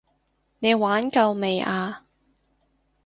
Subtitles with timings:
[0.57, 2.05] 你玩夠未啊？